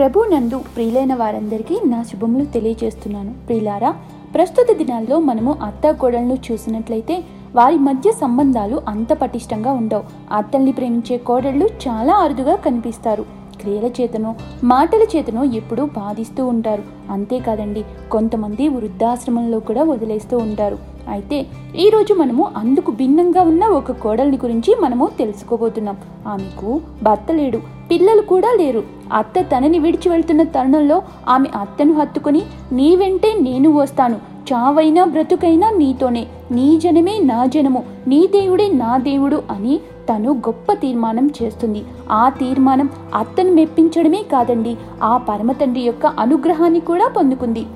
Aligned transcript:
ప్రభు 0.00 0.24
నందు 0.24 0.58
ప్రియులైన 0.58 1.14
వారందరికీ 1.14 1.80
నా 1.86 2.02
శుభములు 2.02 2.44
తెలియజేస్తున్నాను. 2.44 3.34
ప్రియులారా 3.46 3.94
ప్రస్తుత 4.34 4.66
దినాల్లో 4.76 5.20
మనము 5.20 5.54
అత్త 5.62 5.90
కోడలను 5.90 6.36
చూసినట్లయితే 6.46 7.24
వారి 7.54 7.76
మధ్య 7.76 8.12
సంబంధాలు 8.12 8.82
అంత 8.88 9.12
పటిష్టంగా 9.12 9.72
ఉండవు. 9.72 10.02
అత్తల్ని 10.34 10.72
ప్రేమించే 10.72 11.16
కోడళ్ళు 11.16 11.66
చాలా 11.88 12.12
అరుదుగా 12.14 12.54
కనిపిస్తారు. 12.54 13.22
క్రియల 13.60 13.90
చేతనో 14.00 14.34
మాటల 14.64 15.02
చేతనో 15.16 15.44
ఎప్పుడూ 15.44 15.84
బాధిస్తూ 15.84 16.46
ఉంటారు. 16.46 16.82
అంతేకాదండి 17.10 17.84
కొంతమంది 18.12 18.68
వృద్ధాశ్రమంలో 18.68 19.60
కూడా 19.60 19.82
వదిలేస్తూ 19.82 20.38
ఉంటారు. 20.38 20.78
అయితే 21.08 21.46
ఈరోజు 21.78 22.14
మనము 22.14 22.48
అందుకు 22.56 22.90
భిన్నంగా 22.90 23.42
ఉన్న 23.42 23.64
ఒక 23.64 23.92
కోడల్ని 23.92 24.36
గురించి 24.36 24.76
మనము 24.80 25.08
తెలుసుకోబోతున్నాం. 25.18 25.96
ఆమెకు 26.26 26.80
భర్త 27.02 27.32
లేడు 27.32 27.60
పిల్లలు 27.90 28.22
కూడా 28.22 28.56
లేరు. 28.60 28.99
అత్త 29.12 29.40
తనని 29.40 29.78
విడిచి 29.78 30.08
వెళ్తున్న 30.08 30.42
తరుణంలో 30.42 31.02
ఆమె 31.28 31.48
అత్తను 31.60 31.92
హత్తుకుని 31.92 32.42
నీ 32.72 32.96
వెంటే 32.96 33.34
నేను 33.40 33.70
వస్తాను. 33.70 34.30
చావైనా 34.52 35.04
బ్రతుకైనా 35.04 35.70
నీతోనే. 35.70 36.26
నీ 36.50 36.78
జనమే 36.78 37.18
నా 37.18 37.46
జనము. 37.46 37.84
నీ 38.06 38.26
దేవుడే 38.26 38.68
నా 38.68 38.96
దేవుడు 38.96 39.42
అని 39.50 39.80
తను 40.12 40.32
గొప్ప 40.32 40.72
తీర్మానం 40.72 41.30
చేస్తుంది. 41.42 41.84
ఆ 42.10 42.28
తీర్మానం 42.28 42.88
అత్తను 43.14 43.52
మెప్పించడమే 43.52 44.22
కాదండి 44.32 44.76
ఆ 45.02 45.16
పరమతండ్రి 45.16 45.80
యొక్క 45.80 46.06
అనుగ్రహాన్ని 46.06 46.80
కూడా 46.80 47.08
పొందుకుంది. 47.08 47.66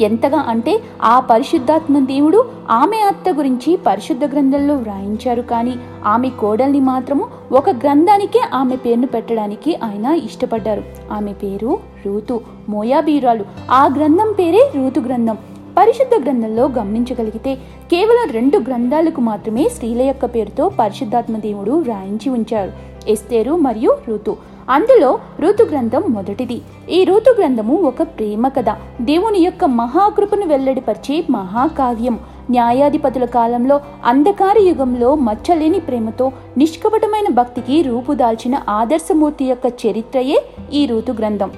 ఎంతగా 0.00 0.44
అంటే 0.48 0.80
ఆ 1.02 1.20
పరిశుద్ధాత్మ 1.20 1.98
దేవుడు 1.98 2.44
ఆమె 2.70 2.96
అత్త 2.96 3.24
గురించి 3.32 3.76
పరిశుద్ధ 3.76 4.24
గ్రంథంలో 4.24 4.74
వ్రాయించారు 4.74 5.42
కానీ 5.42 5.74
ఆమె 6.04 6.30
కోడల్ని 6.30 6.80
మాత్రము 6.80 7.26
ఒక 7.52 7.70
గ్రంథానికే 7.70 8.42
ఆమె 8.54 8.76
పేరును 8.76 9.06
పెట్టడానికి 9.06 9.76
ఆయన 9.76 10.06
ఇష్టపడ్డారు. 10.06 10.84
ఆమె 11.12 11.32
పేరు 11.32 11.78
రూతు 12.06 12.40
మోయాబీరాలు 12.68 13.44
ఆ 13.70 13.86
గ్రంథం 13.86 14.34
పేరే 14.38 14.72
రూతు 14.76 15.00
గ్రంథం. 15.00 15.38
పరిశుద్ధ 15.78 16.24
గ్రంథంలో 16.24 16.68
గమనించగలిగితే 16.68 17.54
కేవలం 17.90 18.32
రెండు 18.32 18.58
గ్రంథాలకు 18.58 19.20
మాత్రమే 19.20 19.68
స్త్రీల 19.68 20.02
యొక్క 20.02 20.24
పేరుతో 20.26 20.68
పరిశుద్ధాత్మ 20.68 21.36
దేవుడు 21.36 21.70
వ్రాయించి 21.70 22.30
ఉంచారు. 22.30 22.72
ఎస్తేరు 23.08 23.56
మరియు 23.56 23.98
ఋతు 24.08 24.36
అందులో 24.68 25.18
ఋతు 25.40 25.62
గ్రంథం 25.62 26.02
మొదటిది. 26.08 26.60
ఈ 26.90 27.04
ఋతు 27.04 27.34
గ్రంథము 27.38 27.76
ఒక 27.76 28.02
ప్రేమ 28.02 28.48
కథ. 28.48 28.64
దేవుని 29.00 29.38
యొక్క 29.38 29.64
మహాకృపను 29.64 30.46
వెల్లడిపరిచే 30.46 31.24
మహాకావ్యం. 31.30 32.18
న్యాయాధిపతుల 32.50 33.24
కాలంలో 33.24 33.80
అంధకార 34.04 34.58
యుగంలో 34.58 35.14
మచ్చలేని 35.14 35.80
ప్రేమతో 35.80 36.32
నిష్కపటమైన 36.58 37.32
భక్తికి 37.32 37.82
రూపుదాల్చిన 37.82 38.60
ఆదర్శమూర్తి 38.68 39.44
యొక్క 39.44 39.66
చరిత్రయే 39.66 40.44
ఈ 40.72 40.86
ఋతు 40.86 41.12
గ్రంథం 41.12 41.50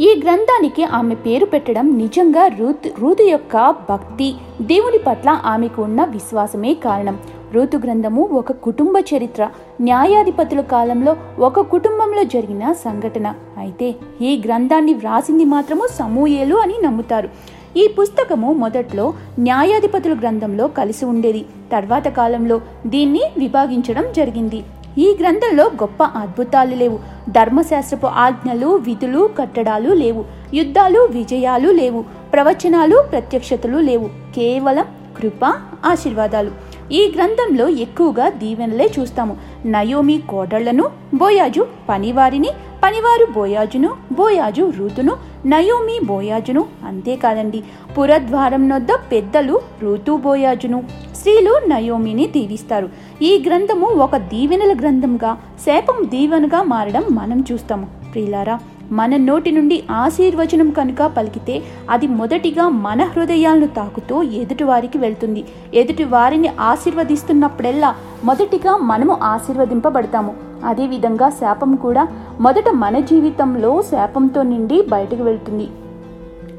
ఈ 0.00 0.20
గ్రంథానికి 0.24 0.84
ఆమె 0.84 1.14
పేరు 1.14 1.44
పెట్టడం 1.44 1.98
నిజంగా 1.98 2.46
రూత్ 2.46 2.88
ఋతు 3.00 3.22
యొక్క 3.22 3.74
భక్తి. 3.90 4.34
దేవుని 4.62 4.98
పట్ల 4.98 5.40
ఆమెకు 5.44 5.82
ఉన్న 5.82 6.04
విశ్వాసమే 6.04 6.74
కారణం. 6.74 7.18
రూతు 7.54 7.76
గ్రంథము 7.76 8.22
ఒక 8.22 8.52
కుటుంబ 8.52 8.96
చరిత్ర. 9.16 9.48
న్యాయాధిపతుల 9.80 10.60
కాలంలో 10.60 11.16
ఒక 11.38 11.60
కుటుంబంలో 11.60 12.22
జరిగిన 12.22 12.72
సంఘటన. 12.72 13.34
అయితే 13.58 13.94
ఈ 14.22 14.42
గ్రంథాన్ని 14.46 14.94
వ్రాసింది 14.94 15.44
మాత్రము 15.44 15.86
సమూయేలు 15.86 16.56
అని 16.56 16.74
నమ్ముతారు. 16.84 17.28
ఈ 17.76 17.88
పుస్తకము 18.00 18.52
మొదట్లో 18.52 19.14
న్యాయాధిపతుల 19.38 20.14
గ్రంథంలో 20.14 20.68
కలిసి 20.68 21.04
ఉండేది. 21.04 21.46
తర్వాత 21.72 22.08
కాలంలో 22.08 22.60
దీన్ని 22.86 23.20
విభాగించడం 23.38 24.12
జరిగింది. 24.12 24.64
ఈ 24.98 25.16
గ్రంథంలో 25.20 25.64
గొప్ప 25.64 26.02
అద్భుతాలు 26.02 26.74
లేవు. 26.74 26.98
ధర్మశాస్త్రపు 27.30 28.06
ఆజ్ఞలు 28.06 28.66
విధులు 28.66 29.30
కట్టడాలు 29.38 29.94
లేవు. 29.94 30.24
యుద్ధాలు 30.54 31.00
విజయాలు 31.00 31.70
లేవు. 31.70 32.04
ప్రవచనాలు 32.32 33.04
ప్రత్యక్షతలు 33.10 33.78
లేవు. 33.78 34.06
కేవలం 34.06 34.84
కృప 35.20 35.44
ఆశీర్వాదాలు. 35.86 36.69
ఈ 36.98 37.00
గ్రంథంలో 37.14 37.66
ఎక్కువగా 37.84 38.26
దీవెనలే 38.40 38.86
చూస్తాము. 38.96 39.34
నయోమి 39.74 40.16
కోడళ్ళను 40.30 40.84
బోయాజు 41.14 41.62
పనివారిని 41.88 42.50
పనివారు 42.84 43.26
బోయాజును 43.36 43.90
బోయాజు 44.18 44.64
రూతును 44.78 45.14
నయోమి 45.52 45.96
బోయాజును 46.04 46.62
అంతేకాదండి 46.88 47.60
పురద్వారం 47.98 48.64
నొద్ద 48.68 48.90
పెద్దలు 49.12 49.54
ఋతు 49.82 50.14
బోయాజును 50.24 50.78
స్త్రీలు 51.18 51.54
నయోమిని 51.72 52.26
దీవిస్తారు. 52.36 52.88
ఈ 53.22 53.32
గ్రంథము 53.46 53.86
ఒక 54.04 54.16
దీవెనల 54.32 54.74
గ్రంథంగా 54.82 55.32
శాపం 55.66 55.98
దీవెనగా 56.14 56.62
మారడం 56.72 57.06
మనం 57.20 57.40
చూస్తాము. 57.52 57.88
ప్రియులారా 58.12 58.56
మన 58.92 59.16
నోటి 59.16 59.50
నుండి 59.50 59.84
ఆశీర్వచనం 59.90 60.70
కనుక 60.70 61.02
పలికితే 61.06 61.62
అది 61.90 62.06
మొదటిగా 62.06 62.68
మన 62.68 63.02
హృదయాలను 63.04 63.66
తాకుతూ 63.66 64.22
ఎదుటివారికి 64.22 64.98
వెళ్తుంది. 64.98 65.44
ఎదుటి 65.74 66.04
వారిని 66.04 66.48
ఆశీర్వదిస్తున్నప్పుడెల్లా 66.60 67.94
మొదటిగా 68.24 68.76
మనము 68.76 69.18
ఆశీర్వదింపబడతాము. 69.22 70.34
అదేవిధంగా 70.64 71.30
శాపం 71.30 71.74
కూడా 71.74 72.08
మొదట 72.40 72.68
మన 72.68 72.98
జీవితంలో 72.98 73.82
శాపంతో 73.82 74.42
నిండి 74.42 74.82
బయటకు 74.82 75.22
వెళ్తుంది. 75.22 75.68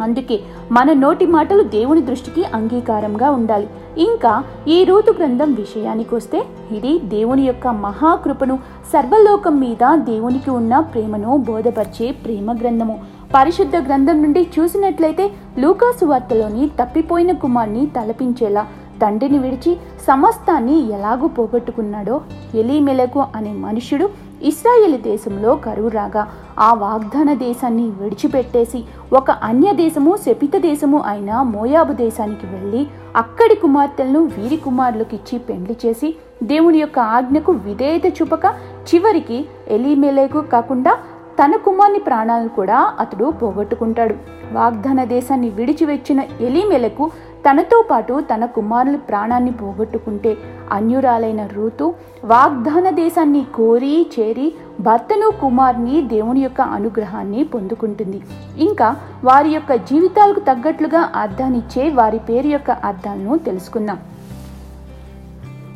అందుకే 0.01 0.39
మన 0.71 0.93
నోటి 0.93 1.25
మాటలు 1.25 1.63
దేవుని 1.63 2.01
దృష్టికి 2.01 2.43
అంగీకారంగా 2.43 3.29
ఉండాలి. 3.31 3.67
ఇంకా 3.97 4.43
ఈ 4.67 4.83
రూతు 4.83 5.11
గ్రంథం 5.11 5.53
విషయానికి 5.53 6.15
వస్తే 6.15 6.45
ఇది 6.71 6.99
దేవుని 6.99 7.41
యొక్క 7.41 7.67
మహాకృపను 7.67 8.59
సర్వలోకం 8.93 9.59
మీద 9.59 9.95
దేవునికి 9.95 10.49
ఉన్న 10.49 10.79
ప్రేమను 10.79 11.37
బోధపరిచే 11.37 12.11
ప్రేమ 12.11 12.51
గ్రంథము. 12.51 12.99
పరిశుద్ధ 13.35 13.75
గ్రంథం 13.75 14.23
నుండి 14.23 14.47
చూసినట్లయితే 14.59 15.31
లూకాసు 15.57 16.05
వార్తలోని 16.05 16.69
తప్పిపోయిన 16.69 17.31
కుమార్ని 17.31 17.85
తలపించేలా 17.85 18.67
తండ్రిని 19.01 19.39
విడిచి 19.39 19.77
సమస్తాన్ని 20.07 20.91
ఎలాగూ 20.91 21.27
పోగొట్టుకున్నాడో 21.27 22.21
ఎలీమెలకు 22.55 23.25
అనే 23.35 23.53
మనుషుడు 23.53 24.09
ఇస్రాయేల్ 24.43 25.01
దేశంలో 25.01 25.55
కరువు 25.55 25.87
రాగా 25.87 26.27
ఆ 26.59 26.73
వాగ్దాన 26.73 27.33
దేశాన్ని 27.33 27.83
విడిచిపెట్టేసి 27.83 28.83
ఒక 29.13 29.31
అన్య 29.31 29.73
దేశము 29.73 30.17
శపిత 30.25 30.57
దేశము 30.57 31.01
అయిన 31.01 31.41
మోయాబు 31.41 31.93
దేశానికి 31.93 32.45
వెళ్ళి 32.45 32.87
అక్కడి 33.15 33.55
కుమార్తెలను 33.55 34.19
వీరి 34.23 34.57
కుమారులకు 34.57 35.15
ఇచ్చి 35.15 35.39
పెండ్లి 35.39 35.77
చేసి 35.85 36.15
దేవుని 36.43 36.77
యొక్క 36.77 36.99
ఆజ్ఞకు 36.99 37.51
విధేయత 37.51 38.21
చూపక 38.21 38.45
చివరికి 38.89 39.45
ఎలిమెలకు 39.67 40.41
కాకుండా 40.41 40.97
తన 41.43 41.55
కుమార్ని 41.55 41.99
ప్రాణాలను 41.99 42.49
కూడా 42.49 42.93
అతడు 42.99 43.25
పోగొట్టుకుంటాడు. 43.25 44.15
వాగ్దాన 44.51 45.03
దేశాన్ని 45.03 45.49
విడిచివెచ్చిన 45.49 46.25
ఎలిమెలకు 46.41 46.41
ఎలీమెలకు 46.41 47.11
తనతో 47.49 47.85
పాటు 47.91 48.23
తన 48.33 48.45
కుమారుల 48.45 48.95
ప్రాణాన్ని 48.95 49.51
పోగొట్టుకుంటే 49.51 50.37
అన్యురాలైన 50.71 51.45
రూతు 51.45 51.93
వాగ్దాన 52.25 52.89
దేశాన్ని 52.89 53.45
కోరి 53.55 54.09
చేరి 54.19 54.53
భర్తను 54.79 55.31
కుమార్ని 55.41 56.01
దేవుని 56.01 56.39
యొక్క 56.39 56.61
అనుగ్రహాన్ని 56.61 57.43
పొందుకుంటుంది. 57.43 58.21
ఇంకా 58.57 58.95
వారి 59.23 59.49
యొక్క 59.49 59.73
జీవితాలకు 59.73 60.39
తగ్గట్లుగా 60.39 61.09
అర్థాన్నిచ్చే 61.15 61.89
వారి 61.89 62.19
పేరు 62.19 62.47
యొక్క 62.47 62.71
అర్థాలను 62.71 63.37
తెలుసుకుందాం. 63.37 63.99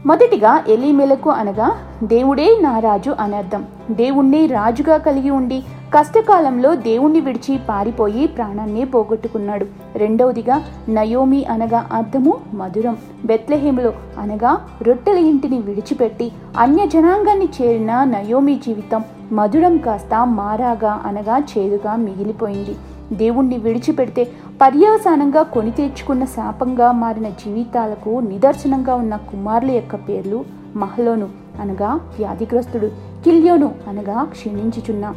మొదటిగా 0.06 0.64
ఎలిమెలకు 0.68 1.30
అనగా 1.30 1.78
దేవుడే 2.04 2.58
నా 2.62 2.80
రాజు 2.80 3.16
అని 3.20 3.36
అర్థం. 3.36 3.66
దేవుణ్ణి 3.92 4.48
రాజుగా 4.48 4.98
కలిగి 4.98 5.30
ఉండి 5.30 5.64
కష్టకాలంలో 5.96 6.76
దేవుణ్ణి 6.76 7.20
విడిచి 7.22 7.60
పారిపోయి 7.70 8.28
ప్రాణాన్ని 8.28 8.86
పోగొట్టుకున్నాడు. 8.86 9.66
రెండవదిగా 9.96 10.56
నయోమి 10.90 11.46
అనగా 11.46 11.90
అర్థము 11.92 12.34
మధురం. 12.54 12.98
బెత్లహేములో 13.26 13.94
అనగా 14.18 14.52
రొట్టెల 14.82 15.18
ఇంటిని 15.18 15.60
విడిచిపెట్టి 15.60 16.32
అన్య 16.58 16.88
జనాంగాన్ని 16.88 17.48
చేరిన 17.58 18.04
నయోమి 18.04 18.56
జీవితం 18.66 19.04
మధురం 19.32 19.78
కాస్త 19.78 20.28
మారాగా 20.40 21.02
అనగా 21.06 21.38
చేదుగా 21.52 21.96
మిగిలిపోయింది. 21.96 22.76
దేవుణ్ణి 23.14 23.58
విడిచిపెడితే 23.58 24.24
పర్యవసానంగా 24.62 25.44
కొని 25.44 25.72
తెచ్చుకున్న 25.72 26.26
శాపంగా 26.26 26.92
మారిన 26.92 27.30
జీవితాలకు 27.30 28.20
నిదర్శనంగా 28.20 28.96
ఉన్న 28.96 29.16
కుమారుల 29.16 29.72
యొక్క 29.72 29.96
పేర్లు 29.96 30.46
మహలోను 30.76 31.30
అనగా 31.62 31.92
వ్యాధిగ్రస్తుడు 32.20 32.88
కిల్యోను 33.26 33.72
అనగా 33.88 34.24
క్షీణించుచున్నాం 34.24 35.16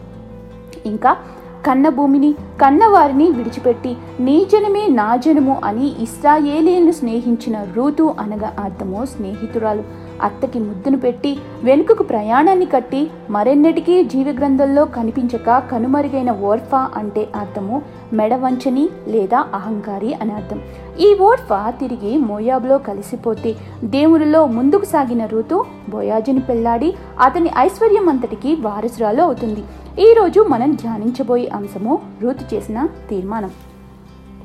ఇంకా 0.87 1.17
కన్న 1.67 1.89
భూమిని 1.89 2.33
కన్నవారిని 2.33 3.31
విడిచిపెట్టి 3.31 3.97
నీ 4.21 4.47
జనమే 4.53 4.87
నా 4.87 5.17
జనము 5.17 5.61
అని 5.65 6.03
ఇస్రాయేలీలను 6.03 6.93
స్నేహించిన 6.93 7.67
రూతు 7.77 8.15
అనగా 8.21 8.53
అర్థము 8.65 9.05
స్నేహితురాలు. 9.05 9.83
అత్తకి 10.23 10.59
ముద్దును 10.59 10.97
పెట్టి 10.97 11.39
వెనుకకు 11.65 12.03
ప్రయాణాన్ని 12.03 12.67
కట్టి 12.67 13.11
మరెన్నటికీ 13.31 14.05
జీవగ్రంథంలో 14.05 14.85
కనిపించక 14.85 15.59
కనుమరుగైన 15.59 16.33
ఓర్ఫా 16.33 16.89
అంటే 16.97 17.29
అర్థము 17.37 17.83
మెడవంచని 18.13 18.89
లేదా 19.09 19.47
అహంకారి 19.55 20.15
అని 20.15 20.33
అర్థం. 20.33 20.61
ఈ 21.01 21.15
ఓర్ఫా 21.15 21.71
తిరిగి 21.71 22.17
మోయాబులో 22.19 22.79
కలిసిపోతే 22.79 23.57
దేవునిలో 23.85 24.47
ముందుకు 24.47 24.85
సాగిన 24.85 25.25
రుతు 25.27 25.65
బోయాజుని 25.89 26.41
పెళ్ళాడి 26.41 26.95
అతని 27.21 27.51
ఐశ్వర్యం 27.59 28.09
అంతటికి 28.09 28.55
వారసురాలు 28.55 29.23
అవుతుంది. 29.23 29.65
ఈ 30.01 30.15
రోజు 30.15 30.41
మనం 30.41 30.73
ధ్యానించబోయే 30.73 31.47
అంశము 31.47 31.99
రూతు 32.23 32.55
చేసిన 32.55 32.89
తీర్మానం. 33.11 33.51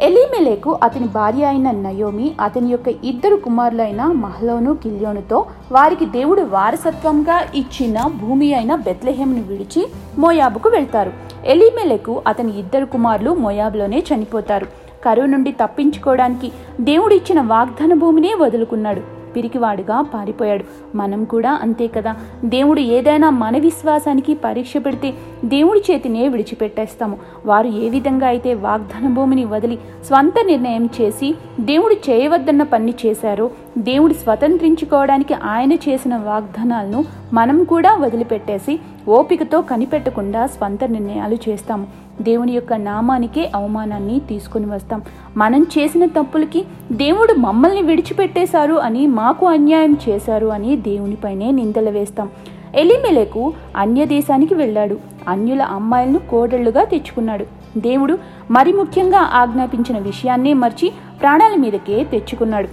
ఎలీమెలేకు 0.01 0.79
అతని 0.83 1.07
భార్య 1.07 1.45
అయిన 1.45 1.71
నయోమి 1.71 2.35
అతని 2.39 2.69
యొక్క 2.69 2.87
ఇద్దరు 2.87 3.35
కుమారులైన 3.35 4.05
మహలోను 4.05 4.73
కిల్యోనుతో 4.73 5.45
వారికి 5.71 6.05
దేవుడు 6.05 6.41
వారసత్వంగా 6.41 7.41
ఇచ్చిన 7.55 8.07
భూమి 8.07 8.53
అయిన 8.53 8.75
బెత్లెహేమ్ను 8.75 9.43
విడిచి 9.43 9.87
మోయాబుకు 10.19 10.69
వెళ్తారు. 10.69 11.32
ఎలిమెలకు 11.45 12.21
అతని 12.27 12.59
ఇద్దరు 12.59 12.85
కుమారులు 12.85 13.31
మొయాబ్లోనే 13.31 14.03
చనిపోతారు. 14.13 14.67
కరువు 15.05 15.25
నుండి 15.25 15.51
తప్పించుకోవడానికి 15.51 16.51
దేవుడిచ్చిన 16.81 17.41
వాగ్దాన 17.41 17.93
భూమినే 17.93 18.33
వదులుకున్నాడు. 18.33 19.22
పిరికివాడుగా 19.35 20.01
పారిపోయాడు. 20.01 20.63
మనం 20.97 21.23
కూడా 21.23 21.59
అంతే 21.61 21.87
కదా. 21.87 22.15
దేవుడు 22.45 22.79
ఏదైనా 22.79 23.29
మన 23.29 23.57
విశ్వాసానికి 23.57 24.33
పరీక్ష 24.33 24.73
పెడితే 24.77 25.13
దేవుడి 25.45 25.79
చేతినే 25.91 26.27
విడిచిపెట్టేస్తాము. 26.27 27.17
వారు 27.45 27.67
ఏ 27.67 27.89
విధంగా 27.89 28.27
అయితే 28.27 28.53
వాగ్దాన 28.53 29.13
భూమిని 29.13 29.45
వదిలి 29.45 29.79
స్వంత 30.07 30.33
నిర్ణయం 30.45 30.89
చేసి 31.01 31.35
దేవుడు 31.59 31.93
చేయవద్దన్న 31.93 32.63
పని 32.63 32.93
చేశారో 33.05 33.49
దేవుడు 33.77 34.13
స్వతంత్రించుకోవడానికి 34.13 35.33
ఆయన 35.33 35.73
చేసిన 35.73 36.15
వాగ్దానాలను 36.15 37.05
మనం 37.33 37.63
కూడా 37.63 37.95
వదిలిపెట్టేసి 37.95 38.79
ఓపికతో 39.07 39.61
కనిపెట్టకుండా 39.61 40.45
స్వంత 40.45 40.83
నిర్ణయాలు 40.83 41.37
చేస్తాము. 41.49 42.02
దేవుని 42.21 42.51
యొక్క 42.51 42.73
నామానికే 42.73 43.51
అవమానాన్ని 43.55 44.19
తీసుకుని 44.19 44.65
వస్తాం. 44.65 45.01
మనం 45.37 45.65
చేసిన 45.77 46.05
తప్పులకి 46.05 46.65
దేవుడు 46.91 47.33
మమ్మల్ని 47.33 47.81
విడిచిపెట్టేశారు 47.81 48.73
అని 48.73 49.07
మాకు 49.07 49.45
అన్యాయం 49.45 49.97
చేశారు 50.09 50.47
అని 50.47 50.75
దేవునిపైనే 50.75 51.51
నిందలు 51.51 51.89
వేస్తాం. 51.89 52.29
ఎలిమెలకు 52.75 53.53
అన్య 53.77 54.05
దేశానికి 54.05 54.53
వెళ్ళాడు. 54.53 54.97
అన్యుల 55.27 55.61
అమ్మాయిలను 55.61 56.19
కోడళ్ళుగా 56.19 56.83
తెచ్చుకున్నాడు. 56.83 57.45
దేవుడు 57.77 58.17
మరి 58.51 58.73
ముఖ్యంగా 58.73 59.17
ఆజ్ఞాపించిన 59.17 59.97
విషయాన్నే 59.97 60.53
మర్చి 60.53 60.91
ప్రాణాల 61.21 61.55
మీదకే 61.55 62.03
తెచ్చుకున్నాడు. 62.03 62.67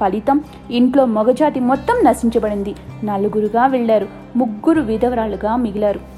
ఫలితం 0.00 0.40
ఇంట్లో 0.70 1.04
మగజాతి 1.04 1.60
మొత్తం 1.60 1.94
నశించబడింది. 2.04 2.74
నలుగురుగా 3.04 3.66
వెళ్ళారు. 3.66 4.06
ముగ్గురు 4.36 4.80
విధవరాలుగా 4.80 5.56
మిగిలారు. 5.56 6.15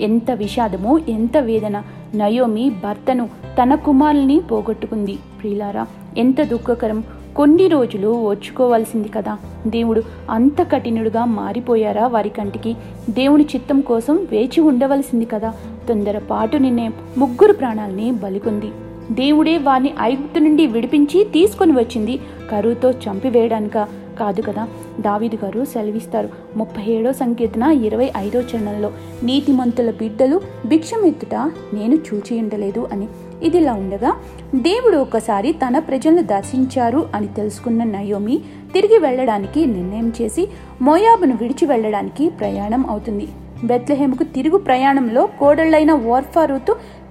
ఎంత 0.00 0.30
విషాదమో 0.30 0.98
ఎంత 0.98 1.36
వేదన. 1.36 1.82
నయోమి 2.14 2.70
భర్తను 2.70 3.28
తన 3.62 3.74
కుమారుల్ని 3.74 4.40
పోగొట్టుకుంది. 4.40 5.18
ప్రియులారా 5.40 5.86
ఎంత 6.18 6.42
దుఃఖకరం. 6.42 7.04
కొన్ని 7.36 7.68
రోజులు 7.68 8.08
ఓర్చుకోవాల్సింది 8.08 9.08
కదా. 9.08 9.38
దేవుడు 9.66 10.02
అంత 10.30 10.72
కఠినుడుగా 10.72 11.24
మారిపోయారా 11.24 12.06
వారి 12.06 12.28
కంటికి? 12.28 12.76
దేవుని 13.10 13.44
చిత్తం 13.44 13.80
కోసం 13.80 14.16
వేచి 14.16 14.60
ఉండవలసింది 14.60 15.24
కదా. 15.24 15.52
తొందరపాటు 15.88 16.56
నిన్నే 16.56 16.90
ముగ్గురు 17.18 17.52
ప్రాణాల్ని 17.52 18.10
బలికొంది. 18.10 18.66
దేవుడే 19.12 19.58
వారిని 19.58 19.94
ఐగుప్తు 20.02 20.38
నుండి 20.38 20.66
విడిపించి 20.66 21.24
తీసుకొని 21.24 21.72
వచ్చింది. 21.72 22.20
కరువుతో 22.50 22.90
చంపివేయడానిక? 22.90 24.03
కాదు 24.18 24.42
కదా? 24.42 24.68
దావీదు 25.00 25.38
గారు 25.44 25.64
సెలవిస్తారు. 25.64 26.28
ముప్పై 26.56 26.92
ఏడో 26.92 27.12
సంకీర్తన 27.12 27.62
ఇరవై 27.62 28.12
ఐదో 28.16 28.40
చరణంలో 28.40 28.90
నీతిమంతుల 29.22 29.90
బిడ్డలు 29.90 30.40
భిక్షమెత్తుట 30.66 31.34
నేను 31.74 31.94
చూచి 31.94 32.38
ఉండలేదు 32.38 32.88
అని. 32.92 33.08
ఇదిలా 33.42 33.72
ఉండగా 33.72 34.16
దేవుడు 34.54 34.96
ఒకసారి 34.96 35.52
తన 35.52 35.78
ప్రజలను 35.78 36.22
దర్శించారు 36.22 37.08
అని 37.14 37.26
తెలుసుకున్న 37.26 37.84
నయోమి 37.84 38.40
తిరిగి 38.74 38.98
వెళ్ళడానికి 38.98 39.66
నిర్ణయం 39.66 40.12
చేసి 40.22 40.48
మోయాబును 40.82 41.38
విడిచి 41.40 41.66
వెళ్ళడానికి 41.66 42.28
ప్రయాణం 42.28 42.86
అవుతుంది. 42.88 43.28
బెత్లహేముకు 43.64 44.24
తిరుగు 44.24 44.58
ప్రయాణంలో 44.58 45.28
కోడళ్ళైన 45.40 45.92
ఓర్ఫా 45.92 46.58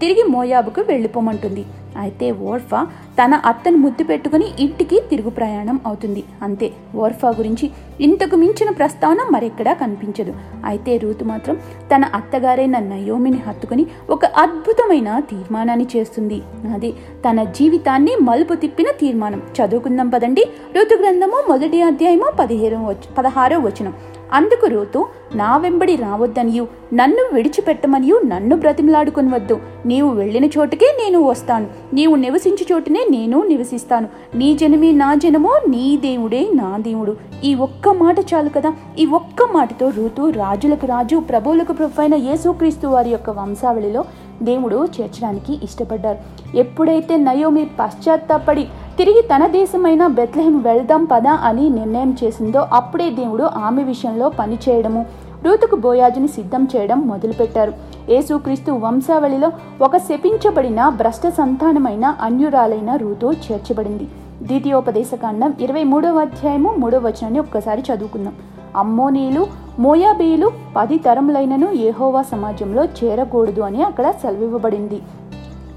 తిరిగి 0.02 0.24
మోయాబుకు 0.30 0.82
వెళ్ళిపోమంటుంది. 0.82 1.66
అయితే 1.98 2.32
ఓర్ఫా 2.32 2.88
తన 3.24 3.34
అత్తను 3.34 3.78
ముద్దు 3.78 4.04
పెట్టుకుని 4.04 4.46
ఇంటికి 4.60 5.02
తిరుగు 5.10 5.30
ప్రయాణం 5.30 5.80
అవుతుంది. 5.86 6.24
అంతే 6.42 6.72
ఓర్ఫా 6.96 7.30
గురించి 7.30 7.72
ఇంతకు 8.02 8.36
మించిన 8.36 8.70
ప్రస్తావన 8.70 9.18
మరెక్కడా 9.32 9.74
కనిపించదు. 9.74 10.34
అయితే 10.66 10.98
రూతు 10.98 11.24
మాత్రం 11.24 11.56
తన 11.96 12.06
అత్తగారైన 12.06 12.80
నయోమిని 12.80 13.38
హత్తుకుని 13.38 13.86
ఒక 14.10 14.26
అద్భుతమైన 14.26 15.20
తీర్మానాన్ని 15.20 15.88
చేస్తుంది. 15.96 16.42
అది 16.74 16.92
తన 17.30 17.44
జీవితాన్ని 17.44 18.16
మలుపు 18.22 18.54
తిప్పిన 18.54 18.86
తీర్మానం. 19.00 19.44
చదువుకుందాం 19.60 20.10
పదండి. 20.10 20.46
ఋతు 20.82 20.96
గ్రంథము 20.96 21.44
మొదటి 21.50 21.82
అధ్యాయము 21.82 22.32
పదిహేను 22.40 22.96
పదహారో 23.18 23.60
వచనం. 23.60 23.94
అందుకు 24.34 24.68
రూతు 24.68 25.08
నా 25.36 25.58
వెంబడి 25.58 25.96
రావద్దనియు 25.96 26.68
నన్ను 26.94 27.30
విడిచిపెట్టమనియు 27.34 28.22
నన్ను 28.26 28.56
బ్రతిమలాడుకుని 28.56 29.36
వద్దు 29.36 29.60
నీవు 29.86 30.10
వెళ్ళిన 30.10 30.46
చోటుకే 30.46 30.98
నేను 31.04 31.24
వస్తాను. 31.24 31.68
నీవు 31.94 32.16
నివసించు 32.16 32.74
చోటునే 32.74 33.06
నేను 33.12 33.44
నివసిస్తాను. 33.44 34.08
నీ 34.36 34.58
జనమే 34.58 34.92
నా 34.92 35.14
జనము 35.14 35.54
నీ 35.70 35.98
దేవుడే 35.98 36.48
నా 36.54 36.78
దేవుడు. 36.78 37.16
ఈ 37.44 37.56
ఒక్క 37.56 37.90
మాట 37.90 38.20
చాలు 38.20 38.50
కదా? 38.50 38.74
ఈ 39.00 39.06
ఒక్క 39.06 39.48
మాటతో 39.54 39.90
రూతు 39.90 40.30
రాజులకు 40.30 40.86
రాజు 40.86 41.16
ప్రభువులకు 41.18 41.74
ప్రభు 41.74 42.02
అయిన 42.02 42.16
యేసుక్రీస్తు 42.16 42.88
వారి 42.88 43.10
యొక్క 43.10 43.30
వంశావళిలో 43.30 44.06
దేవుడు 44.42 44.88
చేర్చడానికి 45.02 45.60
ఇష్టపడ్డారు. 45.64 46.18
ఎప్పుడైతే 46.58 47.18
నయోమి 47.18 47.70
పశ్చాత్తాపడి 47.80 48.68
తిరిగి 48.98 49.22
తన 49.22 49.48
దేశమైన 49.48 50.08
బెత్లెహం 50.08 50.62
వెళ్దాం 50.62 51.06
పదా 51.06 51.32
అని 51.32 51.70
నిర్ణయం 51.70 52.18
చేసిందో 52.24 52.68
అప్పుడే 52.74 53.10
దేవుడు 53.10 53.44
ఆమె 53.44 53.84
విషయంలో 53.84 54.30
పనిచేయడము 54.30 55.06
రూతుకు 55.46 55.76
బోయాజుని 55.76 56.28
సిద్ధం 56.28 56.68
చేయడం 56.76 57.00
మొదలుపెట్టారు. 57.08 57.74
యేసుక్రీస్తు 58.10 58.72
వంశావళిలో 58.72 59.52
ఒక 59.82 59.98
శపించబడిన 59.98 60.90
భ్రష్ట 60.90 61.28
సంతానమైన 61.28 62.16
అన్యురాలైన 62.22 62.96
రూతు 62.96 63.32
చేర్చబడింది. 63.32 64.08
ద్వితీయోపదేశ 64.42 65.12
కాండం 65.24 65.54
ఇరవై 65.62 65.84
మూడవ 65.84 66.20
అధ్యాయము 66.20 66.76
మూడవ 66.78 67.08
వచనాన్ని 67.08 67.40
ఒక్కసారి 67.40 67.84
చదువుకుందాం. 67.90 68.36
అమ్మోనీలు 68.78 69.48
మోయాబీలు 69.80 70.52
పది 70.76 70.98
తరములైనను 70.98 71.72
ఏహోవా 71.72 72.22
సమాజంలో 72.22 72.86
చేరకూడదు 72.86 73.62
అని 73.62 73.84
అక్కడ 73.84 74.12
సెలవివ్వబడింది. 74.12 75.02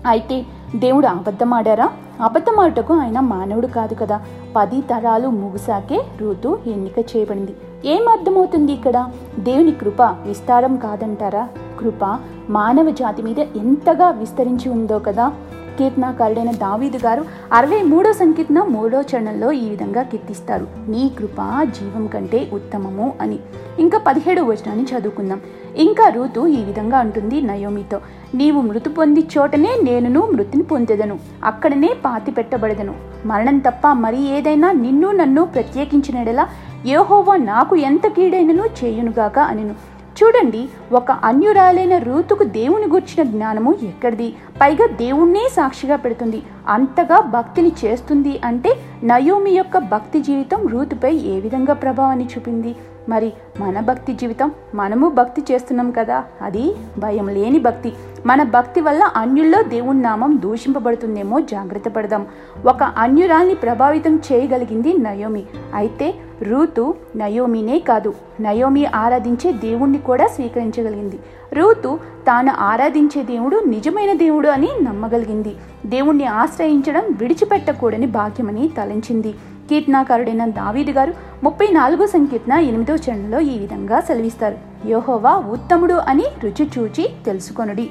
అయితే 0.06 0.44
దేవుడు 0.74 1.06
అబద్ధమాడారా? 1.06 1.90
అబద్ధమాటకు 2.20 2.94
ఆయన 2.94 3.20
మానవుడు 3.20 3.66
కాదు 3.66 3.94
కదా. 3.94 4.20
పది 4.56 4.80
తరాలు 4.80 5.28
ముగిసాకే 5.28 6.02
ఋతు 6.22 6.58
ఎన్నిక 6.66 6.98
చేయబడింది. 6.98 7.56
ఏం 7.84 8.08
అర్థమవుతుంది 8.08 8.72
ఇక్కడ? 8.72 9.08
దేవుని 9.38 9.72
కృప 9.72 10.02
విస్తారం 10.02 10.76
కాదంటారా? 10.76 11.48
కృప 11.80 12.18
మానవ 12.50 12.90
జాతి 12.90 13.22
మీద 13.22 13.38
ఎంతగా 13.38 14.10
విస్తరించి 14.10 14.68
ఉందో 14.68 14.98
కదా. 14.98 15.32
కీర్తనాకారుడైన 15.78 16.50
దావీదు 16.50 16.98
గారు 17.04 17.24
అరవై 17.52 17.82
మూడో 17.82 18.12
సంకీర్తన 18.12 18.62
మూడో 18.62 19.00
చరణంలో 19.00 19.52
ఈ 19.52 19.68
విధంగా 19.68 20.02
కీర్తిస్తారు. 20.02 20.66
నీ 20.88 21.10
కృప 21.18 21.40
జీవం 21.64 22.06
కంటే 22.06 22.50
ఉత్తమము 22.52 23.12
అని. 23.20 23.38
ఇంకా 23.78 23.98
పదిహేడు 23.98 24.42
వచనాన్ని 24.42 24.86
చదువుకుందాం. 24.92 25.40
ఇంకా 25.76 26.08
రూతు 26.08 26.46
ఈ 26.46 26.64
విధంగా 26.64 26.98
అంటుంది 26.98 27.40
నయోమితో 27.40 28.00
నీవు 28.34 28.60
మృతి 28.60 28.90
పొంది 28.90 29.28
చోటనే 29.38 29.72
నేనును 29.82 30.28
మృతిని 30.32 30.62
పొందెదను 30.62 31.18
అక్కడనే 31.44 31.90
పాతి 32.04 32.30
పెట్టబడదను. 32.30 32.94
మరణం 33.26 33.58
తప్ప 33.58 33.88
మరి 33.92 34.36
ఏదైనా 34.36 34.72
నిన్ను 34.72 35.10
నన్ను 35.10 35.44
ప్రత్యేకించినడలా 35.44 36.46
యోహోవా 36.86 37.36
నాకు 37.36 37.76
ఎంత 37.76 38.06
కీడైనను 38.06 38.64
చేయునుగాక 38.84 39.38
అనిను. 39.38 39.95
చూడండి 40.18 40.68
ఒక 40.92 41.10
అన్యురాలైన 41.10 41.98
రూతుకు 41.98 42.44
దేవుని 42.44 42.86
గుర్చిన 42.86 43.22
జ్ఞానము 43.22 43.74
ఎక్కడిది? 43.82 44.28
పైగా 44.60 44.86
దేవుణ్ణే 44.86 45.48
సాక్షిగా 45.56 45.96
పెడుతుంది. 45.96 46.42
అంతగా 46.68 47.20
భక్తిని 47.20 47.72
చేస్తుంది 47.84 48.40
అంటే 48.44 48.70
నయోమి 49.04 49.50
యొక్క 49.50 49.78
భక్తి 49.78 50.20
జీవితం 50.20 50.66
రూతుపై 50.66 51.14
ఏ 51.14 51.40
విధంగా 51.40 51.74
ప్రభావాన్ని 51.74 52.26
చూపింది? 52.26 52.76
మరి 53.08 53.32
మన 53.60 53.80
భక్తి 53.80 54.12
జీవితం 54.12 54.50
మనము 54.74 55.08
భక్తి 55.08 55.42
చేస్తున్నాం 55.52 55.90
కదా 55.90 56.24
అది 56.42 56.74
భయం 56.98 57.28
లేని 57.28 57.58
భక్తి. 57.58 57.92
మన 58.26 58.42
భక్తి 58.42 58.80
వల్ల 58.80 59.02
అన్యుల్లో 59.16 59.62
దేవుని 59.62 60.02
నామం 60.02 60.38
దూషింపబడుతుందేమో 60.42 61.40
జాగ్రత్త 61.40 61.88
పడదాం. 61.88 62.26
ఒక 62.66 62.82
అన్యురాల్ని 62.82 63.54
ప్రభావితం 63.54 64.20
చేయగలిగింది 64.32 64.92
నయోమి. 64.92 65.42
అయితే 65.74 66.14
రూతు 66.42 66.94
నయోమినే 67.16 67.78
కాదు 67.78 68.14
నయోమి 68.40 68.86
ఆరాధించే 68.86 69.52
దేవుణ్ణి 69.52 69.98
కూడా 69.98 70.26
స్వీకరించగలిగింది. 70.26 71.18
రూతు 71.52 71.98
తాను 72.26 72.52
ఆరాధించే 72.58 73.22
దేవుడు 73.22 73.62
నిజమైన 73.66 74.12
దేవుడు 74.12 74.48
అని 74.48 74.68
నమ్మగలిగింది. 74.82 75.56
దేవుణ్ణి 75.86 76.24
ఆశ్రయించడం 76.24 77.04
విడిచిపెట్టకూడని 77.18 78.06
భాగ్యమని 78.06 78.68
తలంచింది. 78.68 79.34
కీర్తనాకారుడైన 79.70 80.44
దావీదు 80.44 80.90
గారు 80.90 81.14
ముప్పై 81.44 81.66
నాలుగో 81.72 82.06
సంకీర్తన 82.06 82.52
ఎనిమిదో 82.52 82.94
చరణంలో 82.94 83.40
ఈ 83.40 83.58
విధంగా 83.58 84.00
సెలవిస్తారు. 84.00 84.88
యోహోవా 84.88 85.36
ఉత్తముడు 85.36 85.94
అని 85.94 86.24
రుచి 86.44 86.70
చూచి 86.78 87.10
తెలుసుకొనుడి. 87.26 87.90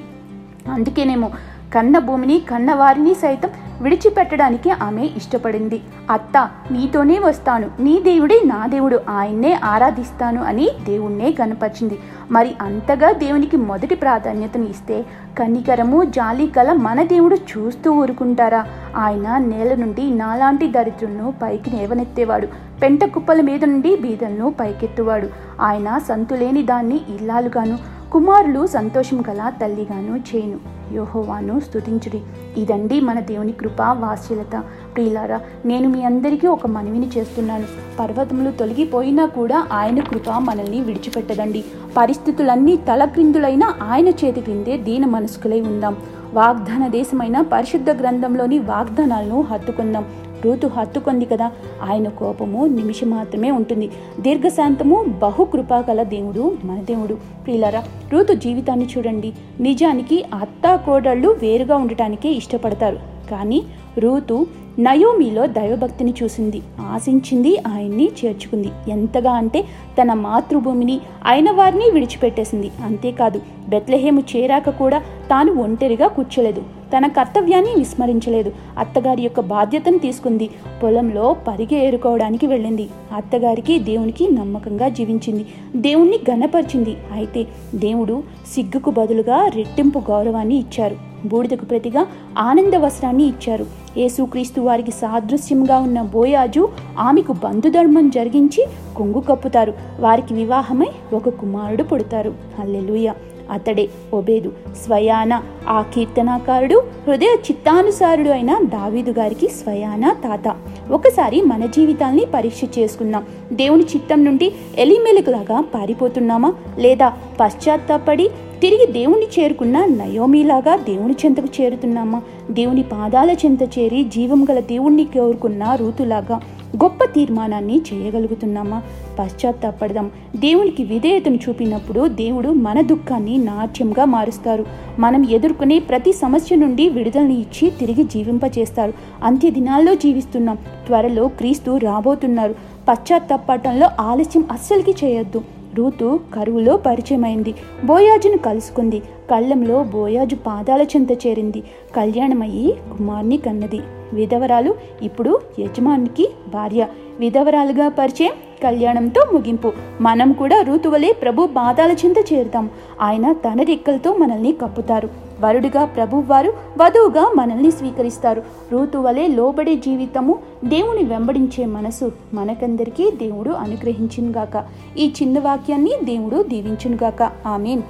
అందుకేనేమో 0.72 1.30
కన్న 1.74 1.98
భూమిని 1.98 2.40
కన్న 2.50 2.74
వారిని 2.74 3.14
సైతం 3.14 3.50
విడిచిపెట్టడానికి 3.82 4.70
ఆమె 4.70 5.04
ఇష్టపడింది. 5.04 5.82
అత్త 6.10 6.50
నీతోనే 6.70 7.18
వస్తాను. 7.18 7.70
నీ 7.80 8.00
దేవుడే 8.02 8.42
నా 8.46 8.66
దేవుడు. 8.66 9.00
ఆయన్నే 9.08 9.60
ఆరాధిస్తాను 9.64 10.44
అని 10.44 10.70
దేవుణ్ణే 10.86 11.32
కనపరిచింది. 11.32 11.98
మరి 12.30 12.54
అంతగా 12.62 13.12
దేవునికి 13.12 13.56
మొదటి 13.56 13.94
ప్రాధాన్యతను 13.94 14.64
ఇస్తే 14.64 15.04
కనికరము 15.38 16.04
జాలి 16.04 16.46
కల 16.46 16.72
మన 16.72 17.02
దేవుడు 17.02 17.34
చూస్తూ 17.34 17.92
ఊరుకుంటారా? 17.92 18.66
ఆయన 18.96 19.38
నేల 19.38 19.74
నుండి 19.74 20.10
నాలాంటి 20.10 20.68
దరిద్రులను 20.68 21.34
పైకి 21.42 21.70
లేవనెత్తేవాడు. 21.70 22.46
పెంట 22.82 23.04
కుప్పల 23.04 23.40
మీద 23.40 23.64
నుండి 23.64 23.96
బీదలను 23.96 24.54
పైకెత్తువాడు. 24.60 25.28
ఆయన 25.60 26.00
సంతులేని 26.08 26.62
దాన్ని 26.62 27.00
ఇల్లాలుగాను 27.08 27.95
కుమారులు 28.12 28.66
సంతోషం 28.66 29.24
గల 29.30 29.52
తల్లిగాను 29.60 30.16
చేయును 30.16 30.58
యోహోవాను 30.94 31.60
స్తుతించుడి. 31.60 32.20
ఇదండి 32.56 33.00
మన 33.00 33.20
దేవుని 33.20 33.52
కృప 33.52 33.80
వాత్సల్యత. 33.80 34.62
ప్రియులారా 34.94 35.40
నేను 35.64 35.88
మీ 35.88 36.02
అందరికీ 36.02 36.46
ఒక 36.46 36.66
మనవిని 36.66 37.10
చేస్తున్నాను. 37.16 37.64
పర్వతములు 38.00 38.50
తొలగిపోయినా 38.50 39.26
కూడా 39.26 39.66
ఆయన 39.72 40.00
కృప 40.00 40.30
మనల్ని 40.30 40.80
విడిచిపెట్టదండి. 40.80 41.64
పరిస్థితులన్నీ 41.96 42.76
తలక్రిందులైన 42.76 43.64
ఆయన 43.64 44.08
చేతి 44.08 44.40
క్రిందే 44.40 44.76
దీన 44.76 45.06
మనసుకులై 45.06 45.60
ఉందాం. 45.60 45.96
వాగ్దాన 46.32 46.86
దేశమైన 46.86 47.40
పరిశుద్ధ 47.40 47.90
గ్రంథంలోని 47.90 48.58
వాగ్దానాలను 48.58 49.40
హత్తుకుందాం. 49.40 50.04
రూతు 50.44 50.66
హత్తుకుంది 50.66 51.24
కదా. 51.24 51.52
ఆయన 51.82 52.08
కోపము 52.08 52.66
నిమిషం 52.66 53.10
మాత్రమే 53.10 53.50
ఉంటుంది. 53.50 53.90
దీర్ఘశాంతము 54.20 55.04
బహుకృపాగల 55.22 56.02
దేవుడు 56.02 56.56
మన 56.64 56.80
దేవుడు. 56.82 57.14
ప్రియులరా 57.14 57.84
రూతు 58.12 58.32
జీవితాన్ని 58.32 58.86
చూడండి. 58.98 59.32
నిజానికి 59.60 60.24
అత్తా 60.34 60.76
కోడళ్ళు 60.76 61.28
వేరుగా 61.28 61.76
ఉండటానికే 61.76 62.28
ఇష్టపడతారు. 62.28 62.98
కానీ 63.30 63.62
రూతు 63.98 64.46
నయోమిలో 64.78 65.46
దైవభక్తిని 65.46 66.14
చూసింది. 66.22 66.62
ఆశించింది 66.80 67.58
ఆయన్ని 67.66 68.10
చేర్చుకుంది. 68.24 68.68
ఎంతగా 68.88 69.32
అంటే 69.32 69.64
తన 70.02 70.12
మాతృభూమిని 70.12 71.00
అయిన 71.26 71.50
వారిని 71.50 71.90
విడిచిపెట్టేసింది. 71.90 72.70
అంతేకాదు 72.84 73.40
బెత్లహేము 73.68 74.20
చేరాక 74.20 74.70
కూడా 74.70 74.98
తాను 74.98 75.54
ఒంటరిగా 75.54 76.08
కూర్చోలేదు. 76.08 76.62
తన 76.96 77.06
కర్తవ్యాన్ని 77.06 77.70
విస్మరించలేదు. 77.78 78.52
అత్తగారి 78.78 79.22
యొక్క 79.22 79.40
బాధ్యతను 79.40 79.98
తీసుకుంది. 79.98 80.50
పొలంలో 80.82 81.36
పరిగె 81.48 81.76
ఏరుకోవడానికి 81.76 82.46
వెళ్ళింది. 82.46 82.88
అత్తగారికి 83.14 83.78
దేవునికి 83.78 84.28
నమ్మకంగా 84.32 84.88
జీవించింది. 84.88 85.46
దేవుణ్ణి 85.76 86.18
గణపరిచింది 86.30 86.96
అయితే 87.12 87.46
దేవుడు 87.74 88.22
సిగ్గుకు 88.54 88.90
బదులుగా 88.90 89.46
రెట్టింపు 89.48 89.98
గౌరవాన్ని 89.98 90.58
ఇచ్చారు. 90.58 90.96
బూడిదకు 91.26 91.64
ప్రతిగా 91.64 92.06
ఆనంద 92.38 92.74
వస్త్రాన్ని 92.74 93.24
ఇచ్చారు. 93.24 93.66
యేసుక్రీస్తు 93.96 94.60
వారికి 94.60 94.90
సాదృశ్యంగా 94.90 95.78
ఉన్న 95.78 96.02
బోయాజు 96.02 96.68
ఆమెకు 96.98 97.32
బంధుధర్మం 97.32 98.10
జరిగించి 98.10 98.66
కొంగు 98.96 99.20
కప్పుతారు. 99.20 99.74
వారికి 100.00 100.34
వివాహమై 100.34 100.86
ఒక 101.12 101.28
కుమారుడు 101.28 101.82
పుడతారు. 101.82 102.34
హల్లెలూయ! 102.58 103.10
అతడే 103.50 103.88
ఒబేదు 104.14 104.52
స్వయాన 104.84 105.42
ఆ 105.68 105.82
కీర్తనాకారుడు 105.82 106.82
హృదయ 107.08 107.36
చిత్తానుసారుడు 107.50 108.28
అయిన 108.28 108.58
దావీదు 108.62 109.10
గారికి 109.10 109.48
స్వయాన 109.48 110.16
తాత. 110.24 110.56
ఒకసారి 110.90 111.40
మన 111.40 111.66
జీవితాల్ని 111.66 112.26
పరీక్ష 112.34 112.78
చేసుకుందాం. 112.78 113.24
దేవుని 113.52 113.82
చిత్తం 113.82 114.24
నుండి 114.24 114.52
ఎలిమెలుగులాగా 114.78 115.60
పారిపోతున్నామా? 115.60 116.54
లేదా 116.78 117.12
పశ్చాత్తాపడి 117.40 118.30
తిరిగి 118.60 118.86
దేవుణ్ణి 118.92 119.26
చేరుకున్న 119.40 119.84
నయోమిలాగా 119.84 120.76
దేవుని 120.76 121.14
చెంతకు 121.24 121.62
చేరుతున్నామా? 121.62 122.22
దేవుని 122.50 122.82
పాదాల 122.82 123.30
చెంత 123.30 123.62
చేరి 123.62 124.04
జీవం 124.04 124.46
గల 124.50 124.60
దేవుణ్ణి 124.60 125.04
కోరుకున్న 125.04 125.74
రూతులాగా 125.74 126.40
గొప్ప 126.82 127.04
తీర్మానాన్ని 127.04 127.82
చేయగలుగుతున్నామా? 127.92 128.82
పశ్చాత్తాపడదాం. 129.18 130.10
దేవునికి 130.36 130.84
విధేయతను 130.84 131.38
చూపినప్పుడు 131.48 132.08
దేవుడు 132.08 132.48
మన 132.48 132.80
దుఃఖాన్ని 132.80 133.38
నాట్యంగా 133.38 134.04
మారుస్తారు. 134.04 134.66
మనం 134.98 135.30
ఎదుర్కొనే 135.30 135.78
ప్రతి 135.78 136.12
సమస్య 136.12 136.56
నుండి 136.56 136.88
విడుదలని 136.88 137.40
ఇచ్చి 137.40 137.70
తిరిగి 137.70 138.04
జీవింపచేస్తారు. 138.04 138.92
అంత్య 139.24 139.50
దినాల్లో 139.50 139.94
జీవిస్తున్నాం. 139.94 140.56
త్వరలో 140.86 141.28
క్రీస్తు 141.28 141.76
రాబోతున్నారు. 141.76 142.54
పశ్చాత్తాపడటంలో 142.88 143.88
ఆలస్యం 144.00 144.44
అస్సలకి 144.52 144.94
చేయొద్దు. 145.04 145.42
రూతు 145.74 146.20
కరువులో 146.34 146.76
పరిచయమైంది. 146.76 147.54
బోయాజును 147.84 148.38
కలుసుకుంది. 148.38 149.00
కళ్ళంలో 149.30 149.84
బోయాజు 149.84 150.34
పాదాల 150.34 150.82
చెంత 150.82 151.12
చేరింది. 151.12 151.60
కళ్యాణమయ్యి 151.96 152.72
కుమార్ని 152.72 153.36
కన్నది. 153.36 153.80
విధవరాలు 154.12 154.74
ఇప్పుడు 155.02 155.40
యజమానికి 155.58 156.30
భార్య. 156.54 156.86
విధవరాలుగా 157.20 157.88
పరిచయం 157.88 158.32
కళ్యాణంతో 158.62 159.26
ముగింపు. 159.32 159.72
మనం 160.00 160.32
కూడా 160.32 160.62
ఋతువలే 160.62 161.12
ప్రభు 161.12 161.46
పాదాల 161.46 161.90
చింత 161.92 162.32
చేరుతాం. 162.32 162.70
ఆయన 163.00 163.32
తన 163.32 163.62
రెక్కలతో 163.62 164.16
మనల్ని 164.16 164.52
కప్పుతారు. 164.52 165.08
వరుడిగా 165.40 165.84
ప్రభువారు 165.84 166.52
వధువుగా 166.78 167.32
మనల్ని 167.36 167.70
స్వీకరిస్తారు. 167.70 168.42
ఋతువలే 168.72 169.26
లోబడే 169.26 169.74
జీవితము 169.74 170.38
దేవుని 170.64 171.02
వెంబడించే 171.02 171.64
మనసు 171.64 172.12
మనకందరికీ 172.34 173.10
దేవుడు 173.10 173.50
అనుగ్రహించునుగాక. 173.50 174.64
ఈ 174.98 175.12
చిన్న 175.22 175.38
వాక్యాన్ని 175.38 175.92
దేవుడు 176.04 176.42
దీవించునుగాక. 176.42 177.32
ఆమెన్. 177.46 177.82